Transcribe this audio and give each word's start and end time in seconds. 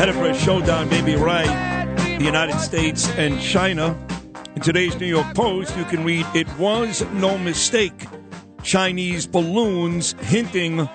Headed 0.00 0.14
for 0.14 0.30
a 0.30 0.34
showdown, 0.34 0.88
maybe 0.88 1.14
right. 1.14 1.94
The 2.18 2.24
United 2.24 2.58
States 2.58 3.06
and 3.18 3.38
China. 3.38 4.02
In 4.56 4.62
today's 4.62 4.98
New 4.98 5.04
York 5.04 5.34
Post, 5.34 5.76
you 5.76 5.84
can 5.84 6.04
read 6.04 6.24
it 6.34 6.48
was 6.56 7.02
no 7.12 7.36
mistake. 7.36 8.06
Chinese 8.62 9.26
balloons 9.26 10.12
hinting 10.22 10.88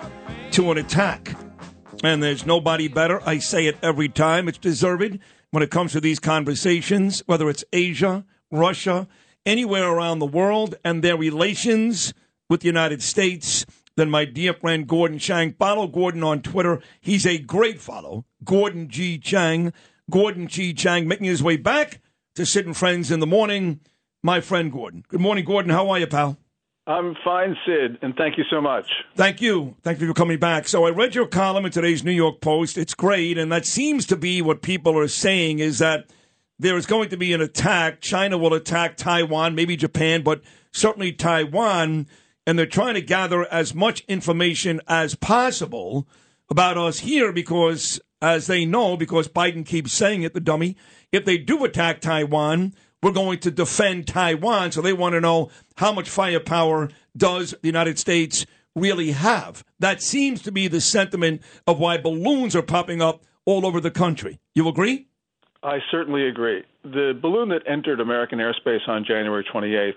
to 0.53 0.71
an 0.71 0.79
attack. 0.79 1.37
And 2.03 2.23
there's 2.23 2.47
nobody 2.47 2.87
better. 2.87 3.21
I 3.29 3.37
say 3.37 3.67
it 3.67 3.77
every 3.83 4.09
time. 4.09 4.47
It's 4.47 4.57
deserved 4.57 5.19
when 5.51 5.61
it 5.61 5.69
comes 5.69 5.91
to 5.91 6.01
these 6.01 6.19
conversations, 6.19 7.21
whether 7.27 7.47
it's 7.47 7.63
Asia, 7.71 8.25
Russia, 8.49 9.07
anywhere 9.45 9.87
around 9.87 10.17
the 10.17 10.25
world, 10.25 10.77
and 10.83 11.03
their 11.03 11.15
relations 11.15 12.11
with 12.49 12.61
the 12.61 12.67
United 12.67 13.03
States 13.03 13.67
than 13.95 14.09
my 14.09 14.25
dear 14.25 14.53
friend 14.53 14.87
Gordon 14.87 15.19
Chang. 15.19 15.53
Follow 15.53 15.87
Gordon 15.87 16.23
on 16.23 16.41
Twitter. 16.41 16.81
He's 17.01 17.25
a 17.25 17.37
great 17.37 17.79
follow. 17.79 18.25
Gordon 18.43 18.89
G. 18.89 19.17
Chang. 19.17 19.73
Gordon 20.09 20.47
G. 20.47 20.73
Chang 20.73 21.07
making 21.07 21.25
his 21.25 21.41
way 21.41 21.57
back 21.57 22.01
to 22.35 22.45
Sid 22.45 22.65
and 22.65 22.77
Friends 22.77 23.11
in 23.11 23.19
the 23.19 23.27
morning. 23.27 23.79
My 24.21 24.41
friend 24.41 24.71
Gordon. 24.71 25.03
Good 25.07 25.21
morning, 25.21 25.45
Gordon. 25.45 25.71
How 25.71 25.89
are 25.89 25.99
you, 25.99 26.07
pal? 26.07 26.37
I'm 26.87 27.15
fine, 27.23 27.55
Sid, 27.65 27.97
and 28.03 28.15
thank 28.15 28.37
you 28.37 28.43
so 28.49 28.61
much. 28.61 28.85
Thank 29.15 29.41
you. 29.41 29.75
Thank 29.81 29.99
you 29.99 30.07
for 30.07 30.13
coming 30.13 30.37
back. 30.37 30.67
So 30.67 30.85
I 30.85 30.91
read 30.91 31.15
your 31.15 31.25
column 31.25 31.65
in 31.65 31.71
today's 31.71 32.03
New 32.03 32.11
York 32.11 32.41
Post. 32.41 32.77
It's 32.77 32.93
great, 32.93 33.39
and 33.39 33.51
that 33.51 33.65
seems 33.65 34.05
to 34.07 34.15
be 34.15 34.41
what 34.41 34.61
people 34.61 34.97
are 34.99 35.07
saying 35.07 35.59
is 35.59 35.79
that 35.79 36.11
there 36.59 36.77
is 36.77 36.85
going 36.85 37.09
to 37.09 37.17
be 37.17 37.33
an 37.33 37.41
attack. 37.41 38.01
China 38.01 38.37
will 38.37 38.53
attack 38.53 38.97
Taiwan, 38.97 39.55
maybe 39.55 39.75
Japan, 39.75 40.21
but 40.21 40.41
certainly 40.71 41.11
Taiwan, 41.11 42.05
and 42.45 42.57
they're 42.57 42.65
trying 42.65 42.93
to 42.95 43.01
gather 43.01 43.51
as 43.51 43.73
much 43.73 44.03
information 44.07 44.81
as 44.87 45.15
possible 45.15 46.07
about 46.49 46.77
us 46.77 46.99
here 46.99 47.31
because, 47.31 47.99
as 48.21 48.47
they 48.47 48.65
know, 48.65 48.95
because 48.97 49.27
Biden 49.27 49.65
keeps 49.65 49.93
saying 49.93 50.21
it, 50.21 50.33
the 50.33 50.39
dummy, 50.39 50.77
if 51.11 51.25
they 51.25 51.37
do 51.37 51.63
attack 51.63 52.01
Taiwan, 52.01 52.73
we're 53.01 53.11
going 53.11 53.39
to 53.39 53.51
defend 53.51 54.07
Taiwan. 54.07 54.71
So 54.71 54.81
they 54.81 54.93
want 54.93 55.13
to 55.13 55.21
know 55.21 55.49
how 55.77 55.91
much 55.91 56.09
firepower 56.09 56.89
does 57.15 57.51
the 57.61 57.67
United 57.67 57.99
States 57.99 58.45
really 58.75 59.11
have. 59.11 59.63
That 59.79 60.01
seems 60.01 60.41
to 60.43 60.51
be 60.51 60.67
the 60.67 60.81
sentiment 60.81 61.41
of 61.65 61.79
why 61.79 61.97
balloons 61.97 62.55
are 62.55 62.61
popping 62.61 63.01
up 63.01 63.23
all 63.45 63.65
over 63.65 63.79
the 63.79 63.91
country. 63.91 64.39
You 64.53 64.67
agree? 64.67 65.07
I 65.65 65.79
certainly 65.89 66.27
agree. 66.27 66.63
The 66.83 67.17
balloon 67.19 67.49
that 67.49 67.63
entered 67.67 67.99
American 67.99 68.37
airspace 68.37 68.87
on 68.87 69.03
January 69.03 69.43
28th 69.51 69.93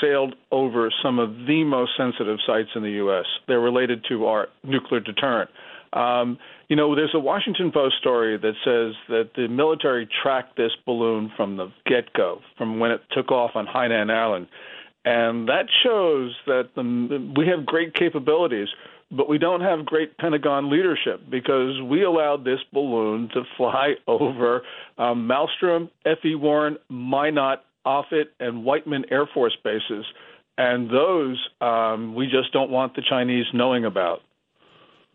sailed 0.00 0.34
over 0.50 0.90
some 1.02 1.18
of 1.18 1.30
the 1.46 1.64
most 1.64 1.92
sensitive 1.98 2.38
sites 2.46 2.70
in 2.74 2.82
the 2.82 2.92
U.S. 2.92 3.26
They're 3.46 3.60
related 3.60 4.04
to 4.08 4.24
our 4.24 4.48
nuclear 4.64 5.00
deterrent. 5.00 5.50
Um, 5.92 6.38
you 6.68 6.76
know, 6.76 6.96
there's 6.96 7.14
a 7.14 7.20
Washington 7.20 7.70
Post 7.70 7.96
story 8.00 8.38
that 8.38 8.54
says 8.64 8.94
that 9.08 9.30
the 9.36 9.48
military 9.48 10.08
tracked 10.22 10.56
this 10.56 10.72
balloon 10.86 11.30
from 11.36 11.58
the 11.58 11.70
get 11.84 12.10
go, 12.14 12.40
from 12.56 12.78
when 12.78 12.90
it 12.90 13.02
took 13.10 13.30
off 13.30 13.50
on 13.54 13.66
Hainan 13.66 14.10
Island. 14.10 14.46
And 15.04 15.48
that 15.48 15.66
shows 15.82 16.32
that 16.46 16.70
the, 16.74 17.32
we 17.36 17.46
have 17.48 17.66
great 17.66 17.94
capabilities, 17.94 18.68
but 19.12 19.28
we 19.28 19.38
don't 19.38 19.60
have 19.60 19.84
great 19.84 20.16
Pentagon 20.16 20.70
leadership 20.70 21.20
because 21.30 21.80
we 21.82 22.02
allowed 22.02 22.44
this 22.44 22.60
balloon 22.72 23.28
to 23.34 23.42
fly 23.56 23.94
over 24.08 24.62
um, 24.98 25.28
Malmstrom, 25.28 25.90
F.E. 26.06 26.34
Warren, 26.34 26.78
Minot, 26.88 27.64
Offutt, 27.84 28.30
and 28.40 28.64
Whiteman 28.64 29.04
Air 29.10 29.28
Force 29.32 29.56
bases. 29.62 30.04
And 30.56 30.90
those 30.90 31.38
um, 31.60 32.14
we 32.14 32.26
just 32.26 32.52
don't 32.52 32.70
want 32.70 32.94
the 32.94 33.02
Chinese 33.08 33.46
knowing 33.52 33.84
about. 33.84 34.20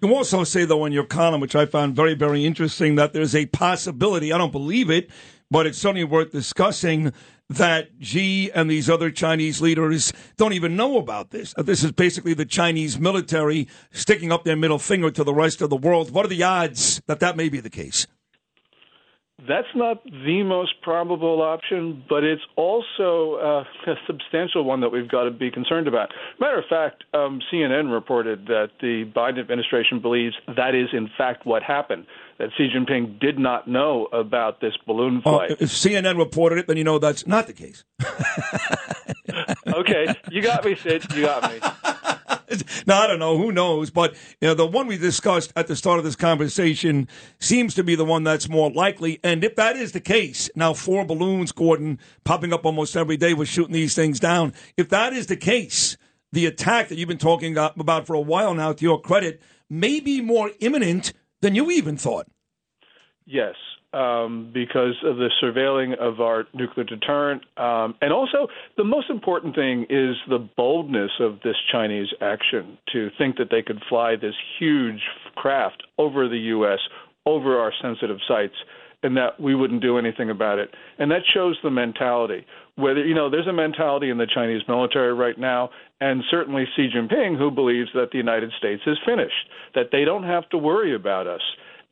You 0.01 0.13
also 0.13 0.43
say, 0.43 0.65
though, 0.65 0.85
in 0.85 0.93
your 0.93 1.05
column, 1.05 1.41
which 1.41 1.55
I 1.55 1.65
found 1.65 1.95
very, 1.95 2.13
very 2.13 2.45
interesting, 2.45 2.95
that 2.95 3.13
there's 3.13 3.33
a 3.33 3.47
possibility, 3.47 4.31
I 4.31 4.37
don't 4.37 4.51
believe 4.51 4.91
it, 4.91 5.09
but 5.49 5.65
it's 5.65 5.77
certainly 5.77 6.03
worth 6.03 6.31
discussing, 6.31 7.13
that 7.49 7.89
Xi 8.01 8.51
and 8.51 8.69
these 8.69 8.89
other 8.89 9.09
Chinese 9.09 9.61
leaders 9.61 10.11
don't 10.35 10.53
even 10.53 10.75
know 10.75 10.97
about 10.97 11.31
this. 11.31 11.53
Uh, 11.57 11.61
this 11.61 11.83
is 11.83 11.91
basically 11.91 12.33
the 12.33 12.45
Chinese 12.45 12.99
military 12.99 13.67
sticking 13.91 14.31
up 14.31 14.43
their 14.43 14.57
middle 14.57 14.79
finger 14.79 15.09
to 15.11 15.23
the 15.23 15.33
rest 15.33 15.61
of 15.61 15.69
the 15.69 15.77
world. 15.77 16.11
What 16.11 16.25
are 16.25 16.29
the 16.29 16.43
odds 16.43 17.01
that 17.07 17.19
that 17.21 17.37
may 17.37 17.49
be 17.49 17.59
the 17.59 17.69
case? 17.69 18.05
That's 19.47 19.67
not 19.75 20.03
the 20.03 20.43
most 20.43 20.81
probable 20.81 21.41
option, 21.41 22.03
but 22.09 22.23
it's 22.23 22.41
also 22.55 23.35
uh, 23.35 23.63
a 23.91 23.95
substantial 24.05 24.63
one 24.63 24.81
that 24.81 24.89
we've 24.89 25.09
got 25.09 25.23
to 25.23 25.31
be 25.31 25.49
concerned 25.51 25.87
about. 25.87 26.09
Matter 26.39 26.59
of 26.59 26.65
fact, 26.69 27.03
um, 27.13 27.39
CNN 27.51 27.91
reported 27.91 28.45
that 28.47 28.71
the 28.81 29.05
Biden 29.15 29.39
administration 29.39 29.99
believes 30.01 30.35
that 30.55 30.75
is, 30.75 30.89
in 30.93 31.09
fact, 31.17 31.45
what 31.45 31.63
happened. 31.63 32.05
That 32.39 32.49
Xi 32.57 32.69
Jinping 32.75 33.19
did 33.19 33.39
not 33.39 33.67
know 33.67 34.07
about 34.11 34.61
this 34.61 34.73
balloon 34.85 35.21
Oh, 35.25 35.37
flight. 35.37 35.51
if 35.59 35.69
CNN 35.69 36.17
reported 36.17 36.59
it, 36.59 36.67
then 36.67 36.77
you 36.77 36.83
know 36.83 36.99
that's 36.99 37.25
not 37.25 37.47
the 37.47 37.53
case. 37.53 37.83
okay, 39.67 40.15
you 40.29 40.41
got 40.41 40.63
me, 40.63 40.75
Sid. 40.75 41.05
You 41.15 41.21
got 41.23 41.51
me. 41.51 41.59
now 42.87 43.01
I 43.01 43.07
don't 43.07 43.19
know 43.19 43.37
who 43.37 43.51
knows, 43.51 43.89
but 43.89 44.15
you 44.41 44.47
know 44.47 44.53
the 44.53 44.65
one 44.65 44.87
we 44.87 44.97
discussed 44.97 45.51
at 45.55 45.67
the 45.67 45.75
start 45.75 45.99
of 45.99 46.05
this 46.05 46.15
conversation 46.15 47.07
seems 47.39 47.73
to 47.75 47.83
be 47.83 47.95
the 47.95 48.05
one 48.05 48.23
that's 48.23 48.49
more 48.49 48.71
likely. 48.71 49.19
And 49.23 49.43
if 49.43 49.55
that 49.55 49.75
is 49.75 49.91
the 49.91 49.99
case, 49.99 50.49
now 50.55 50.73
four 50.73 51.05
balloons, 51.05 51.51
Gordon, 51.51 51.99
popping 52.23 52.53
up 52.53 52.65
almost 52.65 52.95
every 52.95 53.17
day, 53.17 53.33
we're 53.33 53.45
shooting 53.45 53.73
these 53.73 53.95
things 53.95 54.19
down. 54.19 54.53
If 54.77 54.89
that 54.89 55.13
is 55.13 55.27
the 55.27 55.37
case, 55.37 55.97
the 56.31 56.45
attack 56.45 56.89
that 56.89 56.97
you've 56.97 57.07
been 57.07 57.17
talking 57.17 57.57
about 57.57 58.07
for 58.07 58.13
a 58.13 58.21
while 58.21 58.53
now, 58.53 58.73
to 58.73 58.83
your 58.83 59.01
credit, 59.01 59.41
may 59.69 59.99
be 59.99 60.21
more 60.21 60.51
imminent 60.59 61.13
than 61.41 61.55
you 61.55 61.71
even 61.71 61.97
thought. 61.97 62.27
Yes, 63.25 63.55
um, 63.93 64.51
because 64.53 64.95
of 65.03 65.17
the 65.17 65.29
surveilling 65.41 65.97
of 65.97 66.19
our 66.19 66.45
nuclear 66.53 66.85
deterrent. 66.85 67.43
Um, 67.57 67.95
and 68.01 68.11
also, 68.11 68.47
the 68.75 68.83
most 68.83 69.09
important 69.09 69.55
thing 69.55 69.85
is 69.89 70.15
the 70.29 70.47
boldness 70.57 71.11
of 71.19 71.39
this 71.43 71.55
Chinese 71.71 72.07
action 72.21 72.77
to 72.93 73.09
think 73.17 73.37
that 73.37 73.47
they 73.49 73.61
could 73.61 73.81
fly 73.87 74.15
this 74.15 74.35
huge 74.59 75.01
craft 75.35 75.83
over 75.97 76.27
the 76.27 76.37
U.S., 76.37 76.79
over 77.25 77.59
our 77.59 77.73
sensitive 77.81 78.17
sites, 78.27 78.55
and 79.03 79.15
that 79.15 79.39
we 79.39 79.55
wouldn't 79.55 79.81
do 79.81 79.97
anything 79.97 80.29
about 80.29 80.59
it. 80.59 80.69
And 80.97 81.11
that 81.11 81.21
shows 81.33 81.57
the 81.63 81.69
mentality. 81.69 82.45
Whether, 82.75 83.05
you 83.05 83.15
know, 83.15 83.29
there's 83.29 83.47
a 83.47 83.53
mentality 83.53 84.09
in 84.09 84.17
the 84.17 84.27
Chinese 84.33 84.61
military 84.67 85.13
right 85.13 85.37
now, 85.37 85.69
and 86.01 86.23
certainly 86.29 86.65
Xi 86.75 86.89
Jinping, 86.95 87.37
who 87.37 87.51
believes 87.51 87.89
that 87.93 88.11
the 88.11 88.17
United 88.17 88.51
States 88.57 88.81
is 88.85 88.97
finished, 89.05 89.49
that 89.75 89.89
they 89.91 90.03
don't 90.03 90.23
have 90.23 90.47
to 90.49 90.57
worry 90.57 90.93
about 90.93 91.25
us 91.27 91.41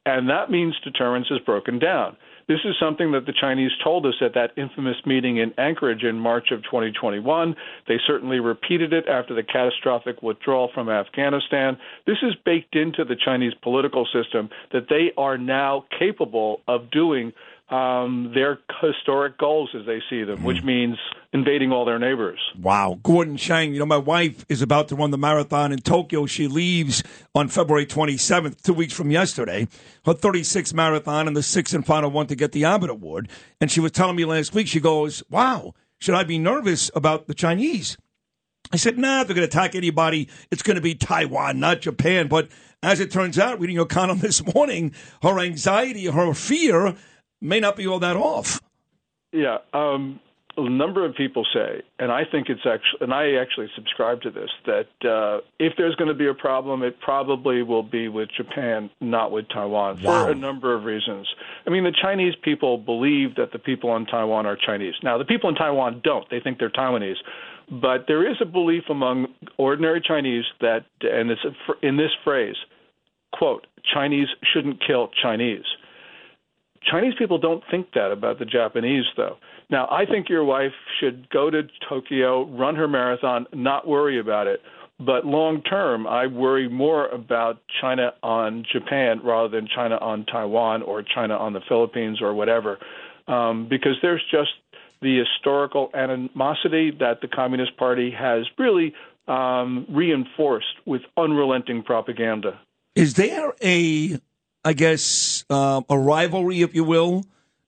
and 0.06 0.30
that 0.30 0.52
means 0.52 0.76
deterrence 0.84 1.28
is 1.32 1.40
broken 1.40 1.80
down. 1.80 2.16
This 2.48 2.60
is 2.64 2.76
something 2.80 3.12
that 3.14 3.26
the 3.26 3.34
Chinese 3.34 3.72
told 3.84 4.06
us 4.06 4.14
at 4.22 4.36
that 4.36 4.52
infamous 4.56 4.98
meeting 5.04 5.38
in 5.38 5.52
Anchorage 5.58 6.04
in 6.04 6.20
March 6.20 6.52
of 6.52 6.62
2021. 6.64 7.56
They 7.88 7.98
certainly 8.06 8.40
repeated 8.40 8.94
it 8.94 9.08
after 9.08 9.34
the 9.34 9.42
catastrophic 9.42 10.22
withdrawal 10.22 10.70
from 10.74 10.88
Afghanistan. 10.88 11.76
This 12.06 12.18
is 12.22 12.36
baked 12.46 12.76
into 12.76 13.04
the 13.04 13.16
Chinese 13.16 13.54
political 13.64 14.06
system 14.14 14.50
that 14.74 14.90
they 14.90 15.12
are 15.18 15.40
now 15.40 15.86
capable 15.98 16.62
of 16.68 16.92
doing 16.92 17.34
um, 17.70 18.32
their 18.36 18.60
historic 18.82 19.38
goals 19.40 19.72
as 19.78 19.86
they 19.88 20.00
see 20.10 20.24
them, 20.24 20.44
which 20.44 20.64
means 20.64 20.98
invading 21.34 21.72
all 21.72 21.84
their 21.84 21.98
neighbors. 21.98 22.40
Wow. 22.60 23.00
Gordon 23.02 23.38
Chang, 23.38 23.74
you 23.74 23.80
know, 23.80 23.86
my 23.88 23.98
wife 23.98 24.46
is 24.50 24.62
about 24.62 24.88
to 24.90 24.96
run 24.96 25.10
the 25.10 25.18
marathon 25.18 25.72
in 25.72 25.80
Tokyo. 25.80 26.28
She 26.28 26.48
leaves 26.48 27.04
on 27.34 27.48
February 27.48 27.88
27th, 27.88 28.62
two 28.62 28.74
weeks 28.74 28.94
from 28.94 29.10
yesterday, 29.10 29.68
her 30.06 30.14
36th 30.14 30.74
marathon 30.74 31.28
and 31.28 31.36
the 31.36 31.42
sixth 31.44 31.74
and 31.74 31.86
final 31.86 32.12
one 32.12 32.28
to 32.28 32.36
get 32.36 32.52
the 32.52 32.66
Abbott 32.66 32.92
Award. 32.92 33.30
And 33.60 33.72
she 33.72 33.80
was 33.80 33.92
telling 33.92 34.16
me 34.16 34.26
last 34.26 34.54
week, 34.54 34.68
she 34.68 34.80
goes, 34.80 35.24
Wow, 35.30 35.74
should 36.00 36.16
I 36.16 36.24
be 36.24 36.38
nervous 36.38 36.92
about 36.94 37.28
the 37.28 37.34
Chinese? 37.34 37.98
I 38.72 38.78
said, 38.78 38.98
nah, 38.98 39.22
if 39.22 39.28
they're 39.28 39.36
going 39.36 39.48
to 39.48 39.58
attack 39.58 39.76
anybody, 39.76 40.28
it's 40.52 40.64
going 40.64 40.76
to 40.76 40.82
be 40.82 40.96
Taiwan, 40.96 41.60
not 41.60 41.82
Japan. 41.82 42.28
But 42.28 42.50
as 42.82 43.00
it 43.00 43.12
turns 43.12 43.38
out, 43.38 43.60
reading 43.60 43.76
your 43.76 43.86
column 43.86 44.20
this 44.22 44.44
morning, 44.54 44.94
her 45.22 45.40
anxiety, 45.40 46.06
her 46.08 46.34
fear 46.34 46.96
may 47.46 47.60
not 47.60 47.76
be 47.76 47.88
all 47.88 48.00
that 48.00 48.16
off. 48.16 48.60
Yeah. 49.32 49.58
Um, 49.74 50.20
a 50.58 50.70
number 50.70 51.06
of 51.06 51.14
people 51.16 51.46
say, 51.54 51.82
and 52.00 52.12
I 52.12 52.24
think 52.32 52.48
it's 52.48 52.66
actually, 52.66 53.00
and 53.02 53.14
I 53.14 53.34
actually 53.34 53.68
subscribe 53.76 54.22
to 54.22 54.32
this, 54.32 54.50
that 54.66 54.88
uh, 55.10 55.42
if 55.60 55.74
there's 55.78 55.96
going 55.96 56.08
to 56.08 56.14
be 56.14 56.28
a 56.28 56.34
problem, 56.34 56.82
it 56.82 56.98
probably 57.02 57.62
will 57.62 57.84
be 57.84 58.08
with 58.08 58.30
Japan, 58.38 58.90
not 59.02 59.32
with 59.32 59.50
Taiwan, 59.50 60.02
Wow. 60.02 60.26
for 60.26 60.32
a 60.32 60.36
number 60.36 60.74
of 60.74 60.86
reasons. 60.86 61.28
I 61.68 61.72
mean, 61.72 61.84
the 61.84 61.92
Chinese 62.02 62.36
people 62.42 62.78
believe 62.78 63.36
that 63.36 63.52
the 63.52 63.60
people 63.60 63.94
in 63.98 64.06
Taiwan 64.06 64.46
are 64.46 64.56
Chinese. 64.56 64.94
Now, 65.04 65.18
the 65.18 65.26
people 65.26 65.50
in 65.50 65.56
Taiwan 65.56 66.00
don't; 66.06 66.30
they 66.30 66.40
think 66.40 66.58
they're 66.58 66.70
Taiwanese. 66.70 67.18
But 67.70 68.06
there 68.08 68.30
is 68.30 68.38
a 68.42 68.46
belief 68.46 68.84
among 68.90 69.28
ordinary 69.58 70.00
Chinese 70.00 70.46
that, 70.62 70.86
and 71.02 71.32
it's 71.32 71.42
in 71.82 71.98
this 71.98 72.12
phrase, 72.24 72.56
quote, 73.34 73.68
Chinese 73.94 74.28
shouldn't 74.54 74.82
kill 74.86 75.10
Chinese. 75.22 75.66
Chinese 76.90 77.14
people 77.18 77.38
don't 77.38 77.64
think 77.72 77.88
that 77.94 78.12
about 78.12 78.40
the 78.40 78.46
Japanese, 78.46 79.06
though. 79.18 79.38
Now, 79.70 79.88
I 79.90 80.06
think 80.06 80.30
your 80.30 80.44
wife 80.44 80.74
should 81.00 81.30
go 81.30 81.50
to 81.50 81.64
Tokyo, 81.90 82.46
run 82.46 82.76
her 82.76 82.88
marathon, 82.88 83.48
not 83.54 83.88
worry 83.88 84.20
about 84.20 84.48
it. 84.48 84.62
But 85.00 85.26
long 85.26 85.62
term, 85.62 86.08
I 86.08 86.28
worry 86.28 86.70
more 86.70 87.08
about 87.10 87.60
China 87.82 88.14
on 88.24 88.64
Japan 88.72 89.20
rather 89.24 89.50
than 89.50 89.68
China 89.68 89.98
on 89.98 90.26
Taiwan 90.26 90.84
or 90.84 91.04
China 91.04 91.36
on 91.36 91.52
the 91.52 91.60
Philippines 91.68 92.22
or 92.22 92.34
whatever, 92.34 92.78
um, 93.28 93.68
because 93.68 93.98
there's 94.02 94.24
just 94.32 94.52
the 95.02 95.20
historical 95.20 95.90
animosity 95.94 96.92
that 97.00 97.20
the 97.22 97.28
Communist 97.28 97.76
Party 97.76 98.10
has 98.10 98.46
really 98.58 98.94
um, 99.28 99.86
reinforced 99.90 100.78
with 100.86 101.02
unrelenting 101.18 101.84
propaganda. 101.84 102.60
Is 102.96 103.16
there 103.16 103.54
a, 103.62 104.20
I 104.66 104.74
guess, 104.74 105.46
uh, 105.50 105.82
a 105.88 105.98
rivalry, 105.98 106.62
if 106.62 106.74
you 106.74 106.84
will, 106.84 107.26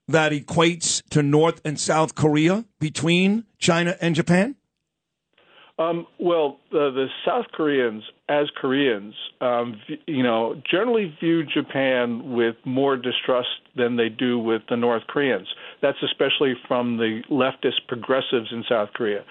that 0.08 0.32
equates 0.32 1.04
to 1.12 1.22
North 1.22 1.62
and 1.64 1.80
South 1.80 2.16
Korea 2.16 2.66
between 2.80 3.46
China 3.60 3.96
and 4.02 4.16
Japan? 4.16 4.56
Um, 5.80 6.08
well, 6.20 6.58
the, 6.72 6.90
the 6.90 7.06
South 7.24 7.46
Koreans, 7.54 8.04
as 8.28 8.48
Koreans, 8.60 9.14
um, 9.42 9.80
you 10.08 10.24
know, 10.24 10.60
generally 10.70 11.16
view 11.20 11.44
Japan 11.44 12.34
with 12.34 12.56
more 12.66 12.98
distrust 12.98 13.50
than 13.76 13.96
they 13.96 14.10
do 14.10 14.40
with 14.40 14.64
the 14.70 14.76
North 14.76 15.04
Koreans. 15.08 15.48
That's 15.84 16.00
especially 16.04 16.56
from 16.68 16.98
the 16.98 17.22
leftist 17.30 17.88
progressives 17.88 18.52
in 18.52 18.64
South 18.68 18.90
Korea. 18.96 19.24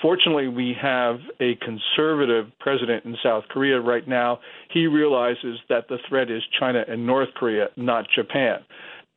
Fortunately, 0.00 0.48
we 0.48 0.74
have 0.80 1.18
a 1.40 1.56
conservative 1.56 2.46
president 2.58 3.04
in 3.04 3.16
South 3.22 3.44
Korea 3.50 3.80
right 3.80 4.06
now. 4.08 4.40
He 4.72 4.86
realizes 4.86 5.58
that 5.68 5.88
the 5.88 5.98
threat 6.08 6.30
is 6.30 6.42
China 6.58 6.84
and 6.88 7.06
North 7.06 7.28
Korea, 7.34 7.68
not 7.76 8.06
Japan. 8.14 8.60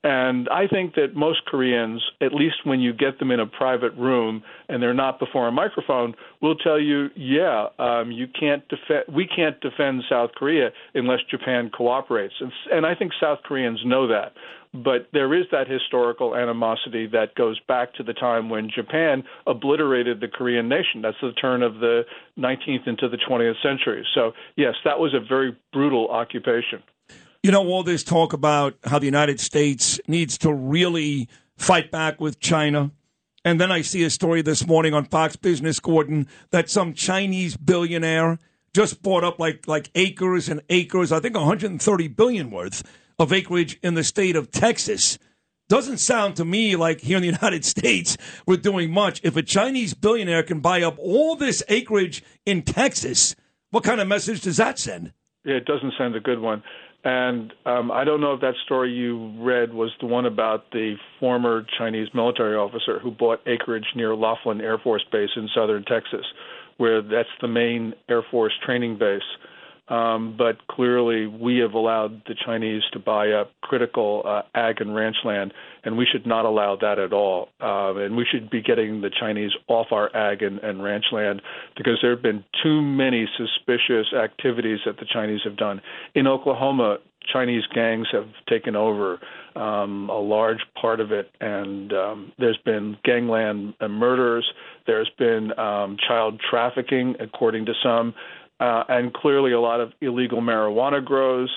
And 0.05 0.49
I 0.49 0.67
think 0.67 0.95
that 0.95 1.15
most 1.15 1.45
Koreans, 1.45 2.03
at 2.21 2.33
least 2.33 2.57
when 2.65 2.81
you 2.81 2.91
get 2.91 3.19
them 3.19 3.31
in 3.31 3.39
a 3.39 3.45
private 3.45 3.93
room 3.93 4.43
and 4.67 4.83
they're 4.83 4.93
not 4.93 5.17
before 5.17 5.47
a 5.47 5.51
microphone, 5.51 6.13
will 6.41 6.55
tell 6.55 6.77
you, 6.77 7.07
yeah, 7.15 7.67
um, 7.79 8.11
you 8.11 8.27
can't 8.27 8.67
defend. 8.67 9.05
We 9.07 9.25
can't 9.25 9.59
defend 9.61 10.03
South 10.09 10.31
Korea 10.35 10.71
unless 10.93 11.19
Japan 11.31 11.71
cooperates. 11.75 12.33
And, 12.41 12.51
and 12.69 12.85
I 12.85 12.95
think 12.95 13.13
South 13.21 13.39
Koreans 13.45 13.79
know 13.85 14.05
that. 14.07 14.33
But 14.73 15.09
there 15.13 15.33
is 15.35 15.45
that 15.51 15.67
historical 15.67 16.35
animosity 16.35 17.05
that 17.07 17.35
goes 17.35 17.59
back 17.67 17.93
to 17.95 18.03
the 18.03 18.13
time 18.13 18.49
when 18.49 18.71
Japan 18.73 19.23
obliterated 19.45 20.19
the 20.19 20.27
Korean 20.27 20.67
nation. 20.67 21.03
That's 21.03 21.17
the 21.21 21.31
turn 21.33 21.61
of 21.61 21.75
the 21.75 22.05
19th 22.39 22.87
into 22.87 23.07
the 23.07 23.17
20th 23.17 23.61
century. 23.61 24.03
So 24.15 24.31
yes, 24.55 24.73
that 24.83 24.97
was 24.97 25.13
a 25.13 25.19
very 25.19 25.55
brutal 25.71 26.09
occupation. 26.09 26.81
You 27.43 27.51
know, 27.51 27.67
all 27.67 27.83
this 27.83 28.03
talk 28.03 28.33
about 28.33 28.75
how 28.85 28.97
the 28.97 29.05
United 29.05 29.39
States 29.39 29.99
needs 30.07 30.39
to 30.39 30.51
really 30.51 31.29
fight 31.55 31.91
back 31.91 32.19
with 32.19 32.39
China. 32.39 32.91
And 33.45 33.61
then 33.61 33.71
I 33.71 33.81
see 33.81 34.03
a 34.03 34.09
story 34.09 34.41
this 34.41 34.65
morning 34.65 34.93
on 34.93 35.05
Fox 35.05 35.35
Business, 35.35 35.79
Gordon, 35.79 36.27
that 36.51 36.69
some 36.69 36.93
Chinese 36.93 37.57
billionaire 37.57 38.39
just 38.73 39.03
bought 39.03 39.23
up 39.23 39.39
like 39.39 39.67
like 39.67 39.91
acres 39.93 40.49
and 40.49 40.61
acres, 40.69 41.11
I 41.11 41.19
think 41.19 41.35
130 41.35 42.07
billion 42.07 42.49
worth 42.49 42.81
of 43.19 43.33
acreage 43.33 43.79
in 43.83 43.93
the 43.93 44.03
state 44.03 44.35
of 44.35 44.51
Texas. 44.51 45.17
Doesn't 45.69 45.99
sound 45.99 46.35
to 46.37 46.45
me 46.45 46.75
like 46.75 47.01
here 47.01 47.17
in 47.17 47.21
the 47.21 47.27
United 47.39 47.65
States 47.65 48.17
we're 48.45 48.57
doing 48.57 48.91
much. 48.91 49.21
If 49.23 49.35
a 49.35 49.43
Chinese 49.43 49.93
billionaire 49.93 50.43
can 50.43 50.59
buy 50.59 50.81
up 50.81 50.97
all 50.99 51.35
this 51.35 51.63
acreage 51.69 52.23
in 52.45 52.61
Texas, 52.63 53.35
what 53.71 53.83
kind 53.83 54.01
of 54.01 54.07
message 54.07 54.41
does 54.41 54.57
that 54.57 54.77
send? 54.77 55.13
Yeah, 55.45 55.55
it 55.55 55.65
doesn't 55.65 55.93
send 55.97 56.15
a 56.15 56.19
good 56.19 56.39
one. 56.39 56.63
And 57.03 57.51
um, 57.65 57.91
I 57.91 58.05
don't 58.05 58.21
know 58.21 58.33
if 58.33 58.41
that 58.41 58.53
story 58.63 58.91
you 58.91 59.33
read 59.43 59.73
was 59.73 59.91
the 59.99 60.05
one 60.05 60.25
about 60.25 60.71
the 60.71 60.95
former 61.19 61.65
Chinese 61.77 62.07
military 62.13 62.55
officer 62.55 62.99
who 62.99 63.11
bought 63.11 63.41
acreage 63.45 63.87
near 63.95 64.15
Laughlin 64.15 64.61
Air 64.61 64.77
Force 64.77 65.03
Base 65.11 65.31
in 65.35 65.49
southern 65.53 65.83
Texas, 65.83 66.25
where 66.77 67.01
that's 67.01 67.27
the 67.41 67.47
main 67.47 67.93
Air 68.09 68.23
Force 68.31 68.53
training 68.65 68.97
base. 68.97 69.21
Um, 69.89 70.35
but 70.37 70.65
clearly, 70.67 71.27
we 71.27 71.57
have 71.57 71.73
allowed 71.73 72.23
the 72.25 72.35
Chinese 72.45 72.83
to 72.93 72.99
buy 72.99 73.31
up 73.31 73.51
critical 73.61 74.23
uh, 74.25 74.43
ag 74.55 74.79
and 74.79 74.95
ranch 74.95 75.17
land, 75.25 75.53
and 75.83 75.97
we 75.97 76.07
should 76.09 76.25
not 76.25 76.45
allow 76.45 76.77
that 76.77 76.99
at 76.99 77.11
all. 77.11 77.49
Uh, 77.59 77.93
and 77.97 78.15
we 78.15 78.25
should 78.31 78.49
be 78.49 78.61
getting 78.61 79.01
the 79.01 79.09
Chinese 79.09 79.51
off 79.67 79.87
our 79.91 80.15
ag 80.15 80.41
and, 80.41 80.59
and 80.59 80.81
ranch 80.81 81.05
land 81.11 81.41
because 81.75 81.99
there 82.01 82.11
have 82.11 82.23
been 82.23 82.45
too 82.63 82.81
many 82.81 83.27
suspicious 83.37 84.13
activities 84.13 84.79
that 84.85 84.97
the 84.97 85.05
Chinese 85.11 85.41
have 85.43 85.57
done. 85.57 85.81
In 86.15 86.27
Oklahoma, 86.27 86.99
Chinese 87.31 87.63
gangs 87.73 88.07
have 88.11 88.27
taken 88.49 88.75
over 88.75 89.19
um, 89.55 90.09
a 90.09 90.19
large 90.19 90.59
part 90.79 90.99
of 90.99 91.11
it, 91.11 91.29
and 91.39 91.93
um, 91.93 92.31
there's 92.37 92.57
been 92.65 92.97
gangland 93.03 93.73
murders. 93.81 94.49
There's 94.87 95.09
been 95.17 95.57
um, 95.57 95.97
child 96.05 96.41
trafficking, 96.49 97.15
according 97.19 97.65
to 97.67 97.73
some, 97.81 98.13
uh, 98.63 98.83
and 98.87 99.13
clearly 99.13 99.51
a 99.51 99.59
lot 99.59 99.81
of 99.81 99.91
illegal 99.99 100.41
marijuana 100.41 101.03
grows. 101.03 101.49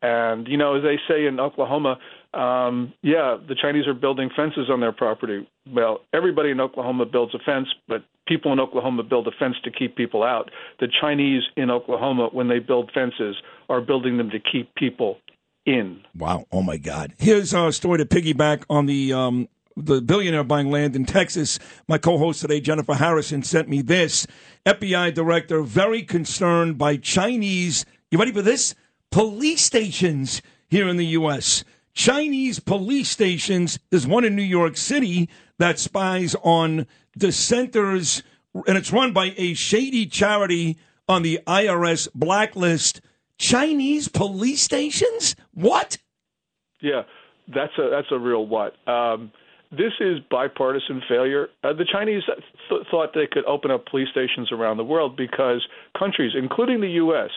And 0.00 0.46
you 0.46 0.56
know, 0.56 0.76
as 0.76 0.82
they 0.82 0.98
say 1.08 1.26
in 1.26 1.40
Oklahoma, 1.40 1.98
um, 2.34 2.92
yeah, 3.02 3.36
the 3.48 3.56
Chinese 3.60 3.86
are 3.88 3.94
building 3.94 4.30
fences 4.34 4.70
on 4.70 4.80
their 4.80 4.92
property. 4.92 5.48
Well, 5.68 6.00
everybody 6.12 6.50
in 6.50 6.60
Oklahoma 6.60 7.06
builds 7.06 7.34
a 7.34 7.38
fence, 7.40 7.68
but 7.88 8.04
people 8.26 8.52
in 8.52 8.60
Oklahoma 8.60 9.02
build 9.02 9.26
a 9.26 9.32
fence 9.38 9.56
to 9.64 9.70
keep 9.70 9.96
people 9.96 10.22
out. 10.22 10.50
The 10.78 10.88
Chinese 11.00 11.42
in 11.56 11.70
Oklahoma, 11.70 12.28
when 12.32 12.48
they 12.48 12.60
build 12.60 12.90
fences, 12.94 13.36
are 13.68 13.80
building 13.80 14.16
them 14.16 14.30
to 14.30 14.38
keep 14.38 14.74
people 14.76 15.18
in. 15.66 16.00
Wow. 16.16 16.46
Oh 16.52 16.62
my 16.62 16.76
God. 16.76 17.12
Here's 17.18 17.52
a 17.52 17.72
story 17.72 17.98
to 17.98 18.04
piggyback 18.04 18.64
on 18.70 18.86
the 18.86 19.12
um, 19.12 19.48
the 19.76 20.00
billionaire 20.00 20.44
buying 20.44 20.70
land 20.70 20.96
in 20.96 21.04
Texas. 21.04 21.58
My 21.88 21.98
co-host 21.98 22.40
today, 22.40 22.60
Jennifer 22.60 22.94
Harrison, 22.94 23.42
sent 23.42 23.68
me 23.68 23.82
this. 23.82 24.26
FBI 24.66 25.14
director 25.14 25.62
very 25.62 26.02
concerned 26.02 26.78
by 26.78 26.96
Chinese. 26.96 27.84
You 28.10 28.18
ready 28.18 28.32
for 28.32 28.42
this? 28.42 28.74
Police 29.10 29.62
stations 29.62 30.42
here 30.68 30.88
in 30.88 30.96
the 30.96 31.06
U.S. 31.06 31.64
Chinese 31.94 32.60
police 32.60 33.10
stations. 33.10 33.78
There's 33.90 34.06
one 34.06 34.24
in 34.24 34.34
New 34.34 34.42
York 34.42 34.76
City 34.76 35.28
that 35.58 35.78
spies 35.78 36.34
on 36.42 36.86
dissenters, 37.16 38.22
and 38.66 38.76
it's 38.78 38.92
run 38.92 39.12
by 39.12 39.34
a 39.36 39.54
shady 39.54 40.06
charity 40.06 40.78
on 41.08 41.22
the 41.22 41.40
IRS 41.46 42.08
blacklist. 42.14 43.00
Chinese 43.38 44.08
police 44.08 44.62
stations? 44.62 45.36
What? 45.52 45.98
Yeah, 46.80 47.02
that's 47.48 47.76
a 47.78 47.90
that's 47.90 48.08
a 48.10 48.18
real 48.18 48.46
what. 48.46 48.74
Um, 48.88 49.32
this 49.72 49.92
is 50.00 50.18
bipartisan 50.30 51.02
failure. 51.08 51.48
Uh, 51.64 51.72
the 51.72 51.86
Chinese 51.90 52.22
th- 52.68 52.82
thought 52.90 53.10
they 53.14 53.26
could 53.30 53.44
open 53.46 53.70
up 53.70 53.86
police 53.86 54.08
stations 54.10 54.52
around 54.52 54.76
the 54.76 54.84
world 54.84 55.16
because 55.16 55.66
countries, 55.98 56.32
including 56.38 56.80
the 56.80 56.90
U.S., 56.90 57.30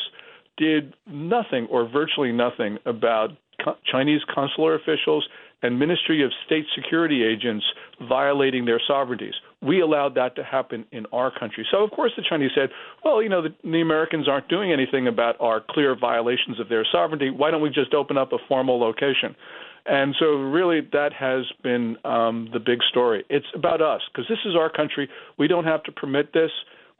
did 0.57 0.93
nothing 1.07 1.67
or 1.69 1.87
virtually 1.87 2.31
nothing 2.31 2.77
about 2.85 3.29
co- 3.63 3.77
Chinese 3.89 4.21
consular 4.33 4.75
officials 4.75 5.27
and 5.61 5.79
Ministry 5.79 6.23
of 6.23 6.31
State 6.45 6.65
security 6.75 7.23
agents 7.23 7.65
violating 8.07 8.65
their 8.65 8.81
sovereignties. 8.85 9.33
We 9.65 9.81
allowed 9.81 10.15
that 10.15 10.35
to 10.35 10.43
happen 10.43 10.85
in 10.91 11.05
our 11.11 11.31
country. 11.37 11.65
So, 11.71 11.83
of 11.83 11.91
course, 11.91 12.11
the 12.15 12.23
Chinese 12.27 12.51
said, 12.53 12.69
well, 13.03 13.21
you 13.23 13.29
know, 13.29 13.41
the, 13.41 13.49
the 13.63 13.81
Americans 13.81 14.27
aren't 14.29 14.47
doing 14.47 14.71
anything 14.71 15.07
about 15.07 15.35
our 15.39 15.61
clear 15.69 15.95
violations 15.99 16.59
of 16.59 16.69
their 16.69 16.85
sovereignty. 16.91 17.29
Why 17.29 17.51
don't 17.51 17.61
we 17.61 17.69
just 17.69 17.93
open 17.93 18.17
up 18.17 18.31
a 18.31 18.37
formal 18.47 18.79
location? 18.79 19.35
And 19.87 20.15
so, 20.19 20.25
really, 20.25 20.81
that 20.93 21.13
has 21.13 21.45
been 21.63 21.97
um, 22.05 22.49
the 22.53 22.59
big 22.59 22.79
story. 22.89 23.23
It's 23.29 23.45
about 23.55 23.81
us 23.81 24.01
because 24.11 24.27
this 24.27 24.39
is 24.45 24.55
our 24.55 24.69
country. 24.69 25.09
We 25.37 25.47
don't 25.47 25.65
have 25.65 25.83
to 25.83 25.91
permit 25.91 26.33
this. 26.33 26.51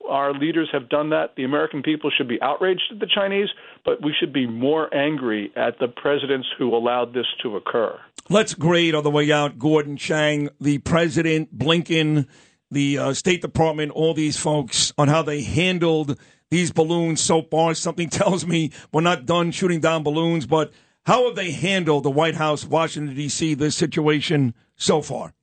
Our 0.09 0.33
leaders 0.33 0.69
have 0.71 0.87
done 0.89 1.09
that. 1.09 1.35
The 1.35 1.45
American 1.45 1.81
people 1.81 2.11
should 2.15 2.27
be 2.27 2.39
outraged 2.41 2.83
at 2.91 2.99
the 2.99 3.07
Chinese, 3.07 3.49
but 3.83 4.03
we 4.03 4.13
should 4.19 4.31
be 4.31 4.45
more 4.45 4.93
angry 4.93 5.51
at 5.55 5.79
the 5.79 5.87
presidents 5.87 6.47
who 6.57 6.75
allowed 6.75 7.13
this 7.13 7.25
to 7.41 7.55
occur. 7.55 7.99
Let's 8.29 8.53
grade 8.53 8.93
on 8.93 9.03
the 9.03 9.09
way 9.09 9.31
out 9.31 9.57
Gordon 9.57 9.97
Chang, 9.97 10.49
the 10.59 10.77
president, 10.79 11.57
Blinken, 11.57 12.27
the 12.71 12.97
uh, 12.97 13.13
State 13.13 13.41
Department, 13.41 13.91
all 13.91 14.13
these 14.13 14.37
folks 14.37 14.93
on 14.97 15.07
how 15.07 15.21
they 15.21 15.41
handled 15.41 16.19
these 16.49 16.71
balloons 16.71 17.21
so 17.21 17.41
far. 17.41 17.73
Something 17.73 18.09
tells 18.21 18.45
me 18.45 18.71
we're 18.91 19.01
not 19.01 19.25
done 19.25 19.51
shooting 19.51 19.79
down 19.79 20.03
balloons, 20.03 20.45
but 20.45 20.71
how 21.05 21.27
have 21.27 21.35
they 21.35 21.51
handled 21.51 22.03
the 22.03 22.11
White 22.11 22.35
House, 22.35 22.65
Washington, 22.65 23.15
D.C., 23.15 23.53
this 23.53 23.75
situation 23.75 24.55
so 24.75 25.01
far? 25.01 25.33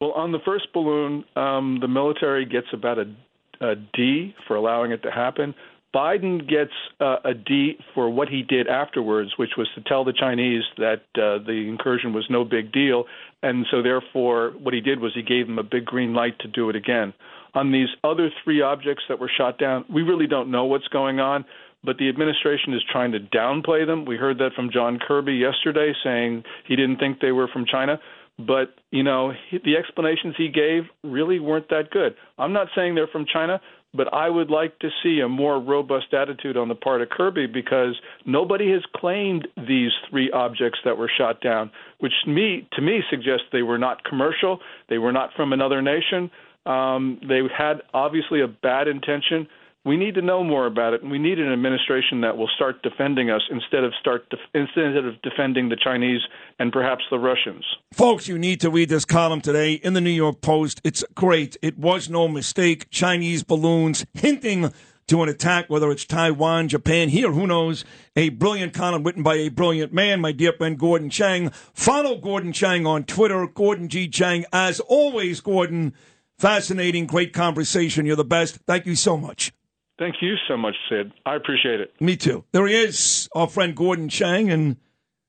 Well, 0.00 0.12
on 0.12 0.32
the 0.32 0.40
first 0.44 0.72
balloon, 0.72 1.24
um, 1.36 1.78
the 1.80 1.88
military 1.88 2.44
gets 2.44 2.66
about 2.72 2.98
a, 2.98 3.14
a 3.60 3.74
D 3.76 4.34
for 4.48 4.56
allowing 4.56 4.90
it 4.90 5.02
to 5.02 5.10
happen. 5.10 5.54
Biden 5.94 6.48
gets 6.48 6.72
uh, 7.00 7.16
a 7.24 7.34
D 7.34 7.76
for 7.94 8.08
what 8.08 8.28
he 8.28 8.42
did 8.42 8.66
afterwards, 8.66 9.32
which 9.36 9.50
was 9.58 9.68
to 9.74 9.82
tell 9.82 10.04
the 10.04 10.12
Chinese 10.12 10.62
that 10.78 11.02
uh, 11.16 11.44
the 11.44 11.66
incursion 11.68 12.12
was 12.14 12.24
no 12.30 12.44
big 12.44 12.72
deal, 12.72 13.04
and 13.42 13.66
so 13.70 13.82
therefore 13.82 14.52
what 14.58 14.72
he 14.72 14.80
did 14.80 15.00
was 15.00 15.12
he 15.14 15.22
gave 15.22 15.46
them 15.46 15.58
a 15.58 15.62
big 15.62 15.84
green 15.84 16.14
light 16.14 16.38
to 16.40 16.48
do 16.48 16.70
it 16.70 16.76
again. 16.76 17.12
On 17.54 17.72
these 17.72 17.88
other 18.02 18.30
three 18.42 18.62
objects 18.62 19.04
that 19.10 19.18
were 19.18 19.30
shot 19.36 19.58
down, 19.58 19.84
we 19.92 20.02
really 20.02 20.26
don't 20.26 20.50
know 20.50 20.64
what's 20.64 20.88
going 20.88 21.20
on, 21.20 21.44
but 21.84 21.98
the 21.98 22.08
administration 22.08 22.72
is 22.72 22.80
trying 22.90 23.12
to 23.12 23.20
downplay 23.20 23.86
them. 23.86 24.06
We 24.06 24.16
heard 24.16 24.38
that 24.38 24.54
from 24.56 24.70
John 24.72 24.98
Kirby 24.98 25.34
yesterday, 25.34 25.92
saying 26.02 26.44
he 26.66 26.76
didn't 26.76 26.96
think 26.96 27.20
they 27.20 27.32
were 27.32 27.48
from 27.48 27.66
China. 27.66 28.00
But, 28.38 28.74
you 28.90 29.02
know, 29.02 29.32
he, 29.50 29.58
the 29.58 29.76
explanations 29.76 30.34
he 30.38 30.48
gave 30.48 30.84
really 31.04 31.38
weren't 31.38 31.68
that 31.68 31.90
good. 31.90 32.14
I'm 32.38 32.54
not 32.54 32.68
saying 32.74 32.94
they're 32.94 33.06
from 33.06 33.26
China, 33.30 33.60
but 33.94 34.12
I 34.12 34.28
would 34.30 34.50
like 34.50 34.78
to 34.78 34.88
see 35.02 35.20
a 35.20 35.28
more 35.28 35.60
robust 35.60 36.14
attitude 36.14 36.56
on 36.56 36.68
the 36.68 36.74
part 36.74 37.02
of 37.02 37.10
Kirby 37.10 37.46
because 37.46 37.94
nobody 38.24 38.70
has 38.72 38.82
claimed 38.96 39.46
these 39.56 39.90
three 40.08 40.30
objects 40.30 40.78
that 40.84 40.96
were 40.96 41.10
shot 41.16 41.40
down, 41.40 41.70
which 41.98 42.12
me 42.26 42.66
to 42.72 42.82
me 42.82 43.02
suggests 43.10 43.44
they 43.52 43.62
were 43.62 43.78
not 43.78 44.04
commercial, 44.04 44.60
they 44.88 44.98
were 44.98 45.12
not 45.12 45.30
from 45.36 45.52
another 45.52 45.82
nation. 45.82 46.30
Um, 46.64 47.20
they 47.28 47.40
had 47.56 47.82
obviously 47.92 48.40
a 48.40 48.48
bad 48.48 48.88
intention. 48.88 49.48
We 49.84 49.96
need 49.96 50.14
to 50.14 50.22
know 50.22 50.44
more 50.44 50.66
about 50.66 50.94
it, 50.94 51.02
and 51.02 51.10
we 51.10 51.18
need 51.18 51.40
an 51.40 51.52
administration 51.52 52.20
that 52.20 52.36
will 52.36 52.48
start 52.54 52.82
defending 52.84 53.30
us 53.30 53.42
instead 53.50 53.82
of 53.82 53.92
start 53.98 54.30
def- 54.30 54.38
instead 54.54 54.96
of 54.96 55.20
defending 55.22 55.70
the 55.70 55.76
Chinese 55.76 56.20
and 56.60 56.70
perhaps 56.72 57.02
the 57.10 57.18
Russians. 57.18 57.64
Folks, 57.92 58.28
you 58.28 58.38
need 58.38 58.60
to 58.60 58.70
read 58.70 58.88
this 58.90 59.04
column 59.04 59.40
today 59.40 59.72
in 59.72 59.94
the 59.94 60.00
New 60.00 60.10
York 60.10 60.40
Post. 60.40 60.80
It's 60.84 61.02
great. 61.16 61.56
It 61.62 61.78
was 61.78 62.08
no 62.08 62.28
mistake. 62.28 62.90
Chinese 62.90 63.42
balloons 63.42 64.06
hinting 64.14 64.72
to 65.08 65.22
an 65.24 65.28
attack, 65.28 65.68
whether 65.68 65.90
it's 65.90 66.04
Taiwan, 66.04 66.68
Japan, 66.68 67.08
here, 67.08 67.32
who 67.32 67.48
knows? 67.48 67.84
A 68.14 68.28
brilliant 68.28 68.72
column 68.74 69.02
written 69.02 69.24
by 69.24 69.34
a 69.34 69.48
brilliant 69.48 69.92
man, 69.92 70.20
my 70.20 70.30
dear 70.30 70.52
friend 70.52 70.78
Gordon 70.78 71.10
Chang. 71.10 71.50
Follow 71.74 72.18
Gordon 72.18 72.52
Chang 72.52 72.86
on 72.86 73.02
Twitter, 73.02 73.48
Gordon 73.48 73.88
G. 73.88 74.06
Chang. 74.08 74.44
As 74.52 74.78
always, 74.78 75.40
Gordon, 75.40 75.92
fascinating, 76.38 77.06
great 77.06 77.32
conversation. 77.32 78.06
You're 78.06 78.14
the 78.14 78.24
best. 78.24 78.58
Thank 78.64 78.86
you 78.86 78.94
so 78.94 79.16
much. 79.16 79.52
Thank 79.98 80.16
you 80.20 80.34
so 80.48 80.56
much, 80.56 80.74
Sid. 80.88 81.12
I 81.26 81.36
appreciate 81.36 81.80
it. 81.80 81.94
Me 82.00 82.16
too. 82.16 82.44
There 82.52 82.66
he 82.66 82.74
is, 82.74 83.28
our 83.34 83.46
friend 83.46 83.76
Gordon 83.76 84.08
Chang, 84.08 84.50
and 84.50 84.76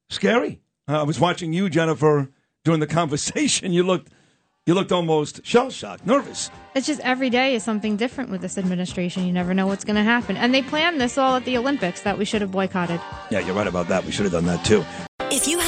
scary. 0.10 0.62
Uh, 0.88 1.02
I 1.02 1.04
was 1.04 1.20
watching 1.20 1.54
you, 1.54 1.70
Jennifer, 1.70 2.30
during 2.64 2.80
the 2.80 2.88
conversation. 3.00 3.72
You 3.74 3.84
looked, 3.84 4.10
you 4.66 4.74
looked 4.74 4.92
almost 4.92 5.46
shell 5.46 5.70
shocked, 5.70 6.06
nervous. 6.06 6.50
It's 6.76 6.88
just 6.88 7.02
every 7.02 7.30
day 7.30 7.56
is 7.56 7.64
something 7.64 7.98
different 7.98 8.32
with 8.32 8.42
this 8.42 8.58
administration. 8.58 9.26
You 9.26 9.34
never 9.34 9.54
know 9.54 9.68
what's 9.68 9.84
going 9.84 9.98
to 9.98 10.04
happen. 10.04 10.38
And 10.38 10.54
they 10.54 10.62
planned 10.62 11.00
this 11.00 11.18
all 11.18 11.36
at 11.36 11.46
the 11.46 11.58
Olympics 11.58 12.02
that 12.02 12.18
we 12.18 12.26
should 12.26 12.42
have 12.42 12.52
boycotted. 12.52 13.00
Yeah, 13.30 13.40
you're 13.40 13.56
right 13.56 13.68
about 13.68 13.90
that. 13.90 14.06
We 14.06 14.12
should 14.12 14.24
have 14.24 14.32
done 14.34 14.46
that 14.46 14.66
too. 14.66 14.84